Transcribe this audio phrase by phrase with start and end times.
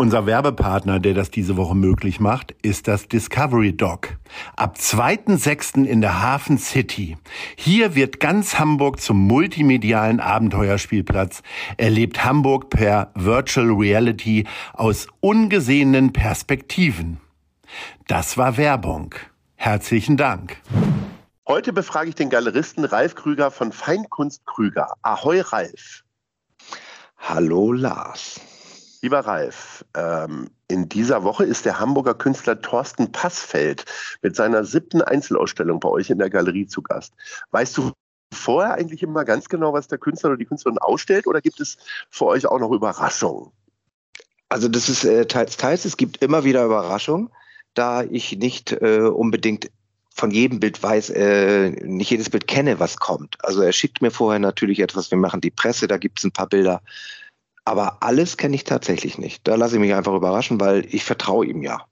[0.00, 4.16] Unser Werbepartner, der das diese Woche möglich macht, ist das Discovery Dog.
[4.54, 5.84] Ab 2.6.
[5.84, 7.18] in der Hafen City.
[7.56, 11.42] Hier wird ganz Hamburg zum multimedialen Abenteuerspielplatz.
[11.78, 17.20] Erlebt Hamburg per Virtual Reality aus ungesehenen Perspektiven.
[18.06, 19.16] Das war Werbung.
[19.56, 20.58] Herzlichen Dank.
[21.48, 24.92] Heute befrage ich den Galeristen Ralf Krüger von Feinkunst Krüger.
[25.02, 26.04] Ahoi Ralf.
[27.16, 28.40] Hallo Lars.
[29.00, 33.84] Lieber Ralf, ähm, in dieser Woche ist der Hamburger Künstler Thorsten Passfeld
[34.22, 37.14] mit seiner siebten Einzelausstellung bei euch in der Galerie zu Gast.
[37.52, 37.92] Weißt du
[38.32, 41.78] vorher eigentlich immer ganz genau, was der Künstler oder die Künstlerin ausstellt oder gibt es
[42.10, 43.52] für euch auch noch Überraschungen?
[44.48, 45.84] Also das ist äh, teils, teils.
[45.84, 47.30] Es gibt immer wieder Überraschungen,
[47.74, 49.70] da ich nicht äh, unbedingt
[50.10, 53.36] von jedem Bild weiß, äh, nicht jedes Bild kenne, was kommt.
[53.44, 56.32] Also er schickt mir vorher natürlich etwas, wir machen die Presse, da gibt es ein
[56.32, 56.82] paar Bilder,
[57.68, 59.46] aber alles kenne ich tatsächlich nicht.
[59.46, 61.84] Da lasse ich mich einfach überraschen, weil ich vertraue ihm ja.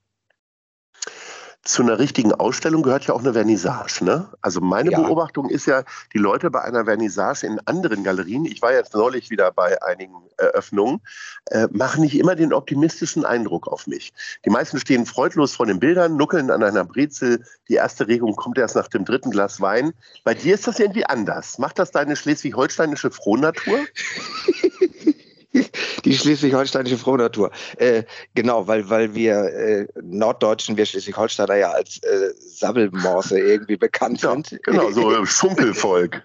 [1.63, 4.05] Zu einer richtigen Ausstellung gehört ja auch eine Vernissage.
[4.05, 4.29] Ne?
[4.41, 5.01] Also meine ja.
[5.01, 5.83] Beobachtung ist ja,
[6.15, 10.15] die Leute bei einer Vernissage in anderen Galerien, ich war jetzt neulich wieder bei einigen
[10.37, 11.01] Eröffnungen,
[11.47, 14.13] äh, machen nicht immer den optimistischen Eindruck auf mich.
[14.45, 17.45] Die meisten stehen freudlos vor den Bildern, nuckeln an einer Brezel.
[17.69, 19.93] Die erste Regung kommt erst nach dem dritten Glas Wein.
[20.23, 21.59] Bei dir ist das irgendwie anders.
[21.59, 23.81] Macht das deine schleswig-holsteinische Frohnatur?
[26.05, 27.51] die schleswig-holsteinische Frohnatur.
[27.77, 34.23] Äh, genau, weil, weil wir äh, Norddeutschen, wir Schleswig-Holsteiner ja als äh, Sabbelmorse irgendwie bekannt
[34.23, 34.59] ja, sind.
[34.65, 36.23] Genau, so Schunkelvolk.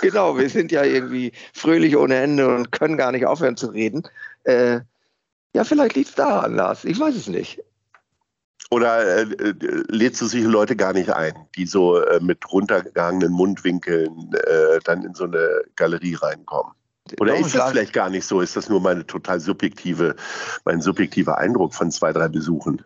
[0.00, 4.02] genau, wir sind ja irgendwie fröhlich ohne Ende und können gar nicht aufhören zu reden.
[4.44, 4.80] Äh,
[5.54, 6.84] ja, vielleicht liegt es daran, Lars.
[6.84, 7.62] Ich weiß es nicht.
[8.70, 9.54] Oder äh, äh,
[9.88, 15.04] lädst du sich Leute gar nicht ein, die so äh, mit runtergegangenen Mundwinkeln äh, dann
[15.04, 16.72] in so eine Galerie reinkommen?
[17.20, 18.40] Oder ist das vielleicht gar nicht so?
[18.40, 20.16] Ist das nur meine total subjektive,
[20.64, 22.84] mein subjektiver Eindruck von zwei, drei Besuchen?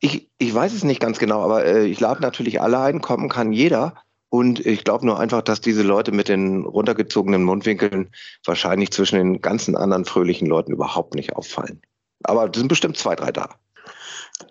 [0.00, 3.28] Ich, ich weiß es nicht ganz genau, aber äh, ich lade natürlich alle ein, kommen
[3.28, 3.94] kann jeder.
[4.28, 8.10] Und ich glaube nur einfach, dass diese Leute mit den runtergezogenen Mundwinkeln
[8.44, 11.80] wahrscheinlich zwischen den ganzen anderen fröhlichen Leuten überhaupt nicht auffallen.
[12.24, 13.48] Aber es sind bestimmt zwei, drei da.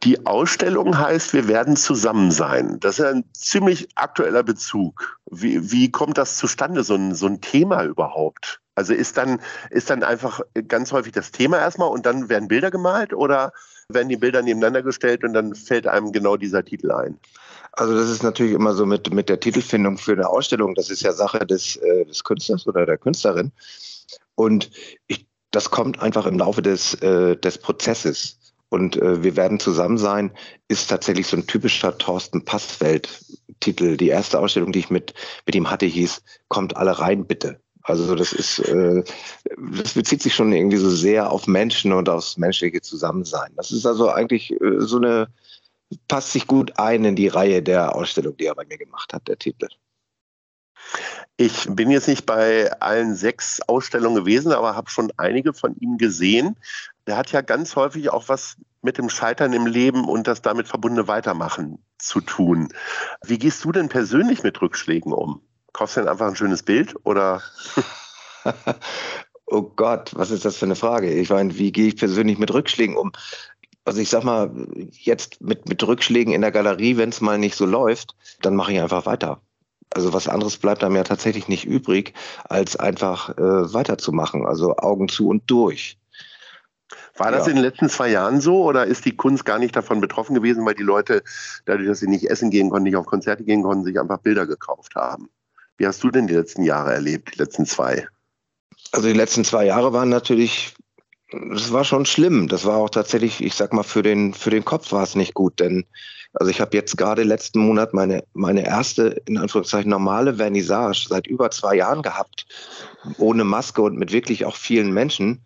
[0.03, 2.79] Die Ausstellung heißt, wir werden zusammen sein.
[2.79, 5.19] Das ist ein ziemlich aktueller Bezug.
[5.29, 8.61] Wie, wie kommt das zustande, so ein, so ein Thema überhaupt?
[8.75, 9.39] Also ist dann,
[9.69, 13.51] ist dann einfach ganz häufig das Thema erstmal und dann werden Bilder gemalt oder
[13.89, 17.19] werden die Bilder nebeneinander gestellt und dann fällt einem genau dieser Titel ein?
[17.73, 20.75] Also das ist natürlich immer so mit, mit der Titelfindung für eine Ausstellung.
[20.75, 23.51] Das ist ja Sache des, äh, des Künstlers oder der Künstlerin.
[24.35, 24.69] Und
[25.07, 28.39] ich, das kommt einfach im Laufe des, äh, des Prozesses.
[28.73, 30.31] Und äh, wir werden zusammen sein,
[30.67, 33.97] ist tatsächlich so ein typischer Thorsten Passfeld-Titel.
[33.97, 35.13] Die erste Ausstellung, die ich mit,
[35.45, 37.61] mit ihm hatte, hieß, kommt alle rein, bitte.
[37.83, 39.03] Also das ist, äh,
[39.75, 43.51] das bezieht sich schon irgendwie so sehr auf Menschen und aufs menschliche Zusammensein.
[43.57, 45.27] Das ist also eigentlich äh, so eine,
[46.07, 49.27] passt sich gut ein in die Reihe der Ausstellung, die er bei mir gemacht hat,
[49.27, 49.67] der Titel.
[51.37, 55.97] Ich bin jetzt nicht bei allen sechs Ausstellungen gewesen, aber habe schon einige von ihm
[55.97, 56.55] gesehen.
[57.07, 60.67] Der hat ja ganz häufig auch was mit dem Scheitern im Leben und das damit
[60.67, 62.69] verbundene Weitermachen zu tun.
[63.25, 65.41] Wie gehst du denn persönlich mit Rückschlägen um?
[65.71, 67.41] Kaufst du denn einfach ein schönes Bild oder?
[69.47, 71.11] oh Gott, was ist das für eine Frage?
[71.11, 73.11] Ich meine, wie gehe ich persönlich mit Rückschlägen um?
[73.85, 74.51] Also ich sag mal,
[74.91, 78.71] jetzt mit, mit Rückschlägen in der Galerie, wenn es mal nicht so läuft, dann mache
[78.71, 79.41] ich einfach weiter.
[79.95, 82.13] Also was anderes bleibt einem ja tatsächlich nicht übrig,
[82.45, 84.45] als einfach äh, weiterzumachen.
[84.45, 85.97] Also Augen zu und durch.
[87.15, 87.51] War das ja.
[87.51, 90.65] in den letzten zwei Jahren so oder ist die Kunst gar nicht davon betroffen gewesen,
[90.65, 91.23] weil die Leute,
[91.65, 94.47] dadurch, dass sie nicht essen gehen konnten, nicht auf Konzerte gehen konnten, sich einfach Bilder
[94.47, 95.29] gekauft haben?
[95.77, 98.07] Wie hast du denn die letzten Jahre erlebt, die letzten zwei?
[98.91, 100.75] Also die letzten zwei Jahre waren natürlich,
[101.31, 102.47] das war schon schlimm.
[102.47, 105.33] Das war auch tatsächlich, ich sag mal, für den, für den Kopf war es nicht
[105.33, 105.85] gut, denn
[106.33, 111.27] also ich habe jetzt gerade letzten Monat meine, meine erste, in Anführungszeichen, normale Vernissage seit
[111.27, 112.45] über zwei Jahren gehabt.
[113.17, 115.45] Ohne Maske und mit wirklich auch vielen Menschen.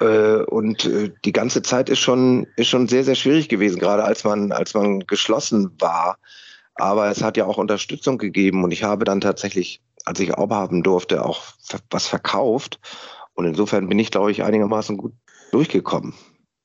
[0.00, 4.04] Äh, und äh, die ganze Zeit ist schon, ist schon sehr, sehr schwierig gewesen, gerade
[4.04, 6.18] als man, als man geschlossen war.
[6.74, 10.54] Aber es hat ja auch Unterstützung gegeben und ich habe dann tatsächlich als ich Opa
[10.54, 11.42] haben durfte, auch
[11.90, 12.78] was verkauft.
[13.34, 15.12] Und insofern bin ich, glaube ich, einigermaßen gut
[15.50, 16.14] durchgekommen.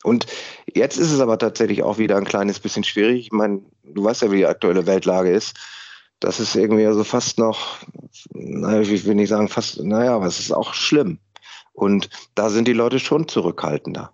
[0.03, 0.25] Und
[0.73, 3.27] jetzt ist es aber tatsächlich auch wieder ein kleines bisschen schwierig.
[3.27, 5.55] Ich meine, du weißt ja, wie die aktuelle Weltlage ist.
[6.19, 7.79] Das ist irgendwie also fast noch,
[8.31, 11.19] naja, ich will nicht sagen fast, naja, aber es ist auch schlimm.
[11.73, 14.13] Und da sind die Leute schon zurückhaltender.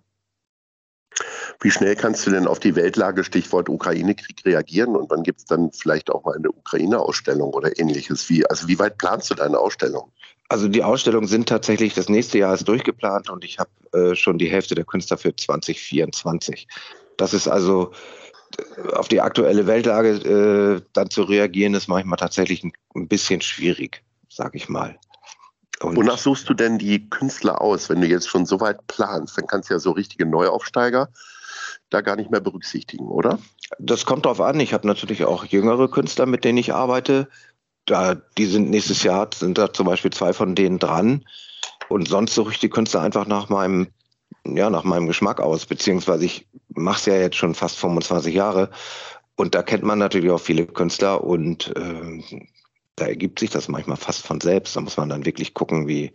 [1.60, 4.94] Wie schnell kannst du denn auf die Weltlage, Stichwort Ukraine-Krieg, reagieren?
[4.94, 8.28] Und wann gibt es dann vielleicht auch mal eine Ukraine-Ausstellung oder ähnliches?
[8.28, 10.12] Wie, also wie weit planst du deine Ausstellung?
[10.48, 14.38] Also die Ausstellungen sind tatsächlich, das nächste Jahr ist durchgeplant und ich habe äh, schon
[14.38, 16.66] die Hälfte der Künstler für 2024.
[17.18, 17.92] Das ist also
[18.56, 23.42] äh, auf die aktuelle Weltlage äh, dann zu reagieren, ist manchmal tatsächlich ein, ein bisschen
[23.42, 24.98] schwierig, sage ich mal.
[25.80, 29.36] Und Wonach suchst du denn die Künstler aus, wenn du jetzt schon so weit planst?
[29.38, 31.10] Dann kannst du ja so richtige Neuaufsteiger
[31.90, 33.38] da gar nicht mehr berücksichtigen, oder?
[33.78, 34.60] Das kommt darauf an.
[34.60, 37.28] Ich habe natürlich auch jüngere Künstler, mit denen ich arbeite.
[37.88, 41.24] Da, die sind nächstes Jahr, sind da zum Beispiel zwei von denen dran.
[41.88, 43.88] Und sonst suche ich die Künstler einfach nach meinem,
[44.44, 48.70] ja, nach meinem Geschmack aus, beziehungsweise ich mache es ja jetzt schon fast 25 Jahre.
[49.36, 52.44] Und da kennt man natürlich auch viele Künstler und äh,
[52.96, 54.76] da ergibt sich das manchmal fast von selbst.
[54.76, 56.12] Da muss man dann wirklich gucken, wie,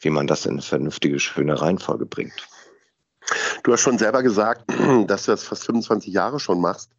[0.00, 2.48] wie man das in eine vernünftige, schöne Reihenfolge bringt.
[3.62, 4.70] Du hast schon selber gesagt,
[5.06, 6.90] dass du das fast 25 Jahre schon machst.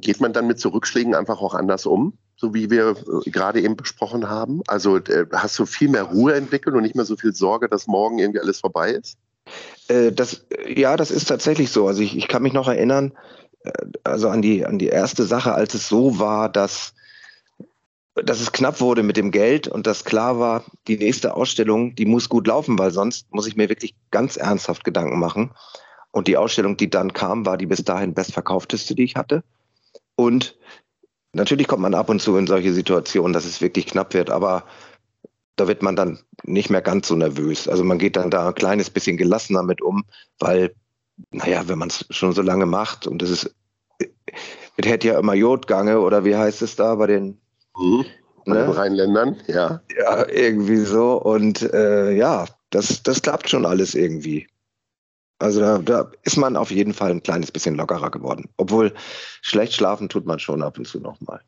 [0.00, 3.62] Geht man dann mit so Rückschlägen einfach auch anders um, so wie wir äh, gerade
[3.62, 4.62] eben besprochen haben?
[4.66, 7.86] Also äh, hast du viel mehr Ruhe entwickelt und nicht mehr so viel Sorge, dass
[7.86, 9.16] morgen irgendwie alles vorbei ist?
[9.88, 11.86] Äh, das, ja, das ist tatsächlich so.
[11.86, 13.12] Also ich, ich kann mich noch erinnern,
[14.02, 16.94] also an die, an die erste Sache, als es so war, dass
[18.14, 22.04] dass es knapp wurde mit dem Geld und dass klar war, die nächste Ausstellung, die
[22.04, 25.52] muss gut laufen, weil sonst muss ich mir wirklich ganz ernsthaft Gedanken machen.
[26.10, 29.42] Und die Ausstellung, die dann kam, war die bis dahin bestverkaufteste, die ich hatte.
[30.14, 30.58] Und
[31.32, 34.64] natürlich kommt man ab und zu in solche Situationen, dass es wirklich knapp wird, aber
[35.56, 37.68] da wird man dann nicht mehr ganz so nervös.
[37.68, 40.04] Also man geht dann da ein kleines bisschen gelassener mit um,
[40.38, 40.74] weil,
[41.30, 43.54] naja, wenn man es schon so lange macht und es ist,
[44.76, 47.42] mit hätte ja immer Jodgange oder wie heißt es da bei den
[47.76, 48.04] Mhm.
[48.44, 48.64] Bei ne?
[48.64, 49.80] den Rheinländern, ja.
[49.96, 51.20] Ja, irgendwie so.
[51.20, 54.48] Und äh, ja, das, das klappt schon alles irgendwie.
[55.42, 58.48] Also da, da, ist man auf jeden Fall ein kleines bisschen lockerer geworden.
[58.56, 58.94] Obwohl
[59.40, 61.40] schlecht schlafen tut man schon ab und zu nochmal.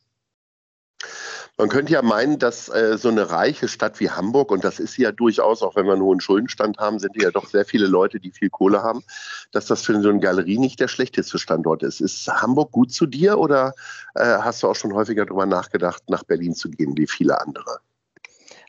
[1.56, 4.94] Man könnte ja meinen, dass äh, so eine reiche Stadt wie Hamburg, und das ist
[4.94, 7.86] sie ja durchaus, auch wenn wir einen hohen Schuldenstand haben, sind ja doch sehr viele
[7.86, 9.04] Leute, die viel Kohle haben,
[9.52, 12.00] dass das für so eine Galerie nicht der schlechteste Standort ist.
[12.00, 13.74] Ist Hamburg gut zu dir oder
[14.16, 17.78] äh, hast du auch schon häufiger darüber nachgedacht, nach Berlin zu gehen, wie viele andere?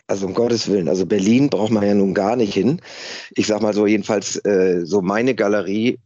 [0.08, 2.80] Also um Gottes Willen, also Berlin braucht man ja nun gar nicht hin.
[3.32, 6.00] Ich sag mal so, jedenfalls äh, so meine Galerie,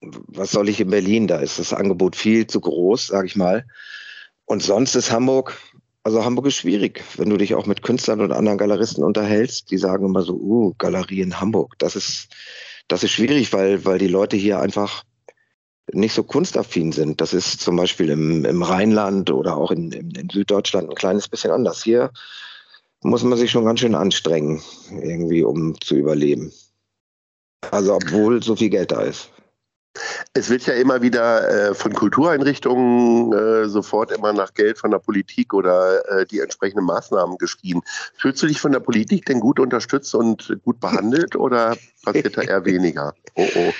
[0.00, 1.26] was soll ich in Berlin?
[1.26, 3.66] Da ist das Angebot viel zu groß, sag ich mal.
[4.46, 5.58] Und sonst ist Hamburg,
[6.04, 9.78] also Hamburg ist schwierig, wenn du dich auch mit Künstlern und anderen Galeristen unterhältst, die
[9.78, 11.74] sagen immer so, uh, Galerie in Hamburg.
[11.78, 12.28] Das ist,
[12.88, 15.04] das ist schwierig, weil, weil die Leute hier einfach
[15.92, 17.20] nicht so kunstaffin sind.
[17.20, 21.28] Das ist zum Beispiel im, im Rheinland oder auch in, in, in Süddeutschland ein kleines
[21.28, 21.82] bisschen anders.
[21.82, 22.10] Hier
[23.04, 26.52] muss man sich schon ganz schön anstrengen, irgendwie, um zu überleben.
[27.70, 29.30] Also obwohl so viel Geld da ist.
[30.32, 34.98] Es wird ja immer wieder äh, von Kultureinrichtungen äh, sofort immer nach Geld von der
[34.98, 37.82] Politik oder äh, die entsprechenden Maßnahmen geschrien.
[38.16, 42.42] Fühlst du dich von der Politik denn gut unterstützt und gut behandelt oder passiert da
[42.42, 43.14] eher weniger?
[43.36, 43.72] Oh oh.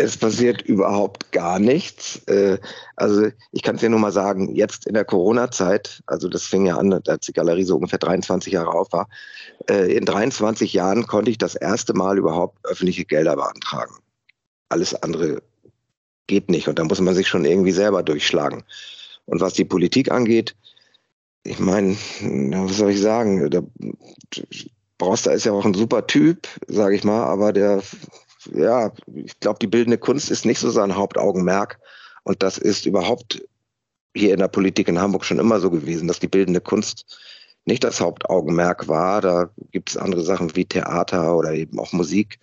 [0.00, 2.22] Es passiert überhaupt gar nichts.
[2.26, 2.58] Äh,
[2.94, 6.66] also ich kann es dir nur mal sagen, jetzt in der Corona-Zeit, also das fing
[6.66, 9.08] ja an, als die Galerie so ungefähr 23 Jahre auf war,
[9.68, 13.96] äh, in 23 Jahren konnte ich das erste Mal überhaupt öffentliche Gelder beantragen.
[14.68, 15.42] Alles andere
[16.28, 16.68] geht nicht.
[16.68, 18.62] Und da muss man sich schon irgendwie selber durchschlagen.
[19.26, 20.54] Und was die Politik angeht,
[21.42, 23.50] ich meine, was soll ich sagen?
[23.50, 23.64] Der
[24.98, 27.82] Broster ist ja auch ein super Typ, sage ich mal, aber der,
[28.52, 31.78] ja, ich glaube, die bildende Kunst ist nicht so sein Hauptaugenmerk.
[32.24, 33.42] Und das ist überhaupt
[34.14, 37.18] hier in der Politik in Hamburg schon immer so gewesen, dass die bildende Kunst
[37.64, 39.20] nicht das Hauptaugenmerk war.
[39.20, 42.40] Da gibt es andere Sachen wie Theater oder eben auch Musik,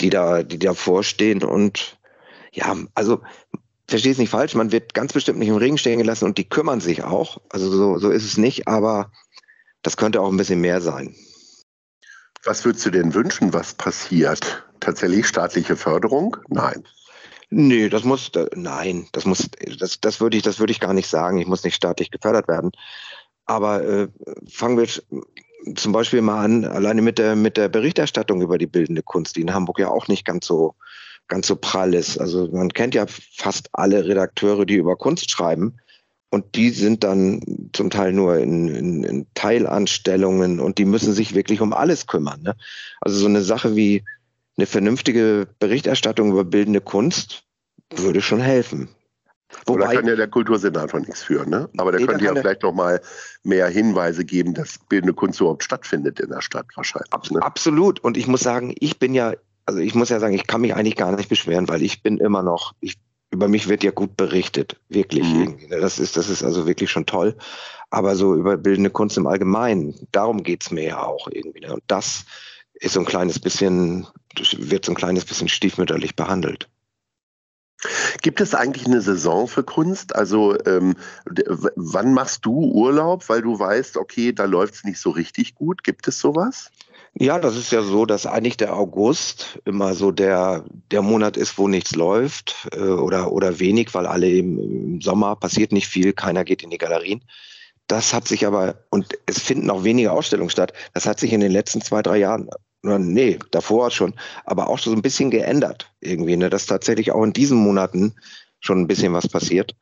[0.00, 1.42] die da, die da vorstehen.
[1.42, 1.98] Und
[2.52, 3.20] ja, also
[3.88, 6.48] verstehe es nicht falsch, man wird ganz bestimmt nicht im Regen stehen gelassen und die
[6.48, 7.40] kümmern sich auch.
[7.48, 9.10] Also so, so ist es nicht, aber
[9.82, 11.14] das könnte auch ein bisschen mehr sein.
[12.44, 14.67] Was würdest du denn wünschen, was passiert?
[14.88, 16.38] Tatsächlich staatliche Förderung?
[16.48, 16.82] Nein.
[17.50, 21.08] Nee, das muss, nein, das muss, das, das würde ich, das würde ich gar nicht
[21.08, 21.36] sagen.
[21.38, 22.70] Ich muss nicht staatlich gefördert werden.
[23.44, 24.08] Aber äh,
[24.48, 24.88] fangen wir
[25.76, 29.42] zum Beispiel mal an, alleine mit der, mit der Berichterstattung über die bildende Kunst, die
[29.42, 30.74] in Hamburg ja auch nicht ganz so,
[31.26, 32.18] ganz so prall ist.
[32.18, 33.04] Also man kennt ja
[33.36, 35.76] fast alle Redakteure, die über Kunst schreiben.
[36.30, 41.34] Und die sind dann zum Teil nur in, in, in Teilanstellungen und die müssen sich
[41.34, 42.40] wirklich um alles kümmern.
[42.40, 42.56] Ne?
[43.02, 44.02] Also so eine Sache wie
[44.58, 47.44] eine vernünftige Berichterstattung über bildende Kunst
[47.94, 48.88] würde schon helfen.
[49.64, 51.70] Wobei, da kann ja der Kultursenator nichts führen, ne?
[51.78, 53.00] Aber der nee, könnte ja vielleicht noch mal
[53.44, 57.12] mehr Hinweise geben, dass bildende Kunst überhaupt stattfindet in der Stadt wahrscheinlich.
[57.12, 57.40] Ab, ne?
[57.40, 58.00] Absolut.
[58.00, 59.32] Und ich muss sagen, ich bin ja,
[59.64, 62.18] also ich muss ja sagen, ich kann mich eigentlich gar nicht beschweren, weil ich bin
[62.18, 62.98] immer noch, ich,
[63.30, 65.26] über mich wird ja gut berichtet, wirklich.
[65.26, 65.56] Mhm.
[65.68, 65.80] Ne?
[65.80, 67.34] Das ist, das ist also wirklich schon toll.
[67.88, 71.60] Aber so über bildende Kunst im Allgemeinen, darum geht's mir ja auch irgendwie.
[71.60, 71.72] Ne?
[71.72, 72.26] Und das
[72.74, 74.06] ist so ein kleines bisschen,
[74.58, 76.68] wird so ein kleines bisschen stiefmütterlich behandelt.
[78.22, 80.16] Gibt es eigentlich eine Saison für Kunst?
[80.16, 80.96] Also ähm,
[81.76, 85.84] wann machst du Urlaub, weil du weißt, okay, da läuft es nicht so richtig gut?
[85.84, 86.70] Gibt es sowas?
[87.14, 91.56] Ja, das ist ja so, dass eigentlich der August immer so der, der Monat ist,
[91.56, 96.12] wo nichts läuft äh, oder, oder wenig, weil alle im, im Sommer passiert nicht viel,
[96.12, 97.22] keiner geht in die Galerien.
[97.86, 101.40] Das hat sich aber, und es finden auch weniger Ausstellungen statt, das hat sich in
[101.40, 102.50] den letzten zwei, drei Jahren
[102.82, 107.32] nee, davor schon, aber auch so ein bisschen geändert irgendwie, ne, dass tatsächlich auch in
[107.32, 108.14] diesen Monaten
[108.60, 109.74] schon ein bisschen was passiert.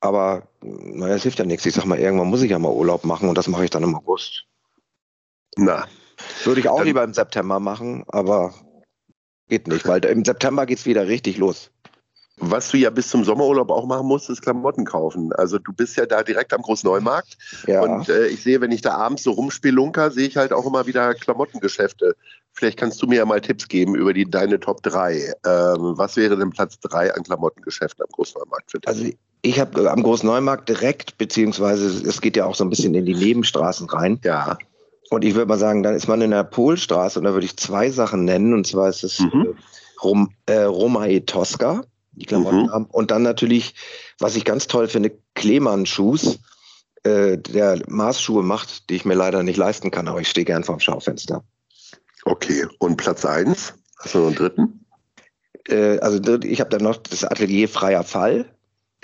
[0.00, 1.66] Aber naja, es hilft ja nichts.
[1.66, 3.82] Ich sag mal, irgendwann muss ich ja mal Urlaub machen und das mache ich dann
[3.82, 4.44] im August.
[5.56, 5.86] Na.
[6.44, 8.54] Würde ich auch lieber im September machen, aber
[9.48, 11.70] geht nicht, weil im September geht es wieder richtig los.
[12.40, 15.32] Was du ja bis zum Sommerurlaub auch machen musst, ist Klamotten kaufen.
[15.32, 17.36] Also du bist ja da direkt am Großneumarkt.
[17.66, 17.82] Ja.
[17.82, 20.86] Und äh, ich sehe, wenn ich da abends so rumspielunker, sehe ich halt auch immer
[20.86, 22.16] wieder Klamottengeschäfte.
[22.52, 25.16] Vielleicht kannst du mir ja mal Tipps geben über die, deine Top 3.
[25.16, 28.88] Ähm, was wäre denn Platz 3 an Klamottengeschäften am Großneumarkt für dich?
[28.88, 29.04] Also
[29.42, 33.06] ich habe äh, am Großneumarkt direkt, beziehungsweise es geht ja auch so ein bisschen in
[33.06, 34.20] die Nebenstraßen rein.
[34.24, 34.58] Ja.
[35.10, 37.56] Und ich würde mal sagen, dann ist man in der Polstraße und da würde ich
[37.56, 38.52] zwei Sachen nennen.
[38.52, 39.46] Und zwar ist es mhm.
[39.46, 41.82] äh, Rom, äh, Roma e Tosca
[42.18, 42.72] die Klamotten mhm.
[42.72, 42.86] haben.
[42.86, 43.74] Und dann natürlich,
[44.18, 46.38] was ich ganz toll finde, Klemann-Schuhs,
[47.04, 50.64] äh, der Maßschuhe macht, die ich mir leider nicht leisten kann, aber ich stehe gern
[50.64, 51.44] vorm Schaufenster.
[52.24, 53.74] Okay, und Platz 1?
[53.98, 54.84] Hast du noch einen dritten?
[55.68, 58.46] Äh, also ich habe dann noch das Atelier Freier Fall.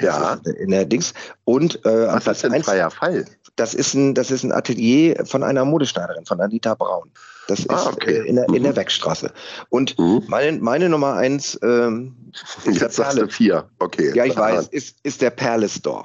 [0.01, 0.41] Ja.
[0.59, 1.15] In der Dings.
[1.45, 3.27] Und äh, Was ist denn Freier Fall?
[3.57, 7.11] Das ist, ein, das ist ein Atelier von einer Modeschneiderin, von Anita Braun.
[7.47, 8.19] Das ah, ist okay.
[8.19, 8.77] äh, in, der, in der mhm.
[8.77, 9.33] Wegstraße.
[9.69, 10.23] Und mhm.
[10.27, 12.17] meine, meine Nummer eins ähm,
[12.65, 13.29] ist Jetzt der Perle.
[13.29, 13.69] vier.
[13.79, 14.13] Okay.
[14.15, 16.05] Ja, ich weiß, ist, ist der Perle Store.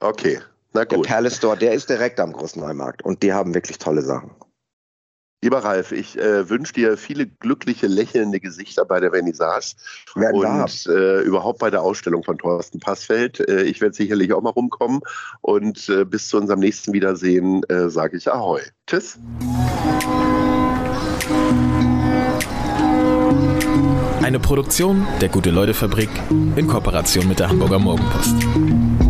[0.00, 0.40] Okay,
[0.72, 0.92] na gut.
[0.92, 4.30] Der Perle Store, der ist direkt am Großen Neumarkt und die haben wirklich tolle Sachen.
[5.42, 9.74] Lieber Ralf, ich äh, wünsche dir viele glückliche, lächelnde Gesichter bei der Vernissage
[10.14, 13.46] Werden und äh, überhaupt bei der Ausstellung von Thorsten Passfeld.
[13.46, 15.00] Äh, ich werde sicherlich auch mal rumkommen
[15.42, 18.62] und äh, bis zu unserem nächsten Wiedersehen äh, sage ich Ahoi.
[18.86, 19.18] Tschüss.
[24.22, 26.10] Eine Produktion der Gute-Leute-Fabrik
[26.56, 29.05] in Kooperation mit der Hamburger Morgenpost.